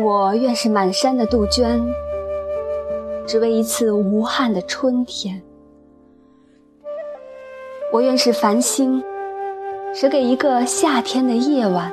[0.00, 1.86] 我愿是满山的杜鹃，
[3.26, 5.42] 只为一次无憾的春天。
[7.92, 9.04] 我愿是繁星，
[9.94, 11.92] 只给一个夏天的夜晚。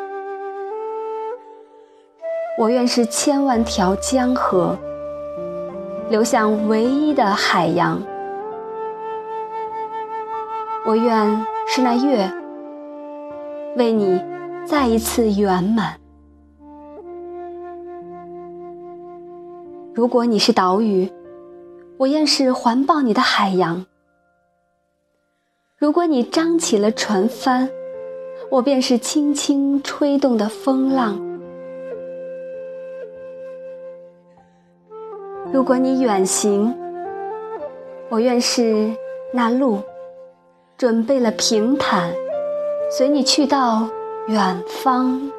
[2.58, 4.78] 我愿是千万条江河，
[6.10, 8.02] 流向唯一的海洋。
[10.86, 12.32] 我愿是那月，
[13.76, 14.24] 为你
[14.66, 15.99] 再一次圆满。
[20.00, 21.12] 如果你是岛屿，
[21.98, 23.84] 我愿是环抱你的海洋；
[25.78, 27.70] 如果你张起了船帆，
[28.50, 31.20] 我便是轻轻吹动的风浪；
[35.52, 36.74] 如果你远行，
[38.08, 38.96] 我愿是
[39.34, 39.80] 那路，
[40.78, 42.14] 准备了平坦，
[42.90, 43.86] 随你去到
[44.30, 45.30] 远方。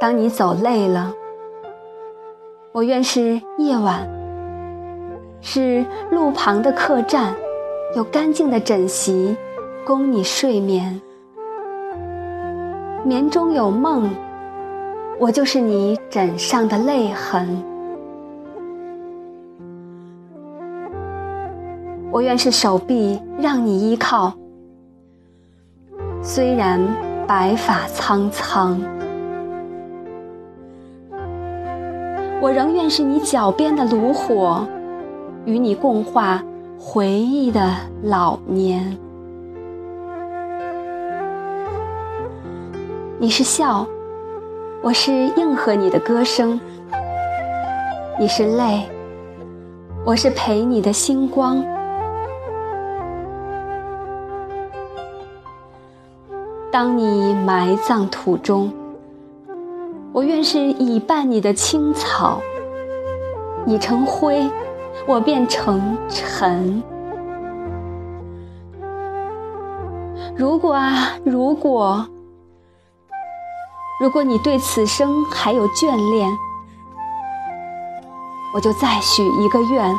[0.00, 1.12] 当你走累了，
[2.70, 4.08] 我愿是夜晚，
[5.40, 7.34] 是路旁的客栈，
[7.96, 9.36] 有干净的枕席，
[9.84, 11.00] 供你睡眠。
[13.04, 14.08] 眠中有梦，
[15.18, 17.60] 我就是你枕上的泪痕。
[22.12, 24.32] 我愿是手臂让你依靠，
[26.22, 26.80] 虽然
[27.26, 28.80] 白发苍苍。
[32.40, 34.64] 我仍愿是你脚边的炉火，
[35.44, 36.40] 与你共话
[36.78, 38.96] 回忆的老年。
[43.18, 43.84] 你是笑，
[44.82, 46.60] 我是应和你的歌声；
[48.20, 48.88] 你是泪，
[50.04, 51.60] 我是陪你的星光。
[56.70, 58.72] 当你埋葬土中。
[60.18, 62.40] 我愿是已伴你的青草，
[63.64, 64.50] 你成灰，
[65.06, 66.82] 我变成尘。
[70.34, 72.04] 如果啊，如果，
[74.00, 76.28] 如果你对此生还有眷恋，
[78.52, 79.96] 我就再许一个愿，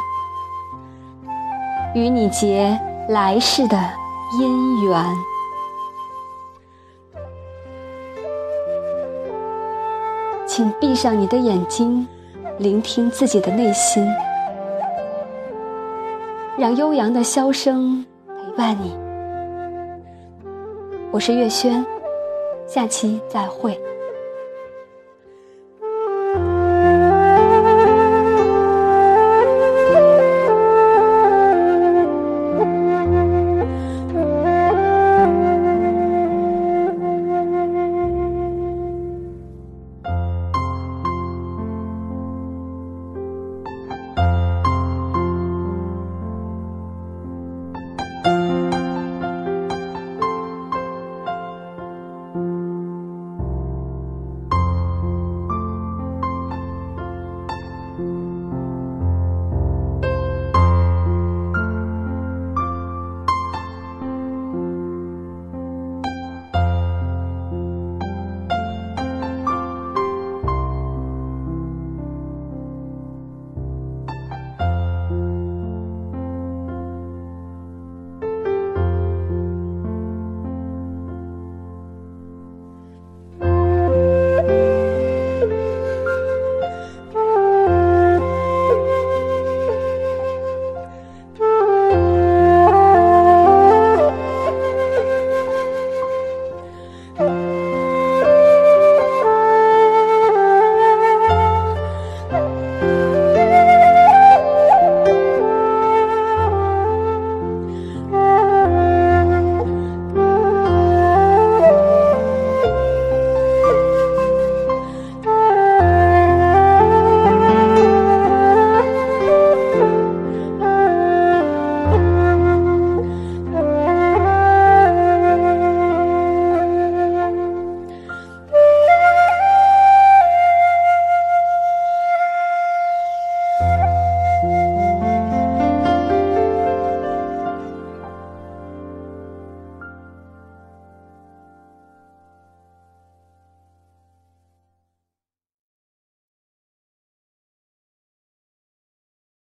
[1.95, 3.77] 与你结来世的
[4.37, 5.38] 姻缘。
[10.49, 12.07] 请闭上你的眼睛，
[12.57, 14.03] 聆听自己的内心，
[16.57, 18.97] 让悠扬的箫声陪伴你。
[21.11, 21.85] 我是月轩，
[22.65, 23.79] 下期再会。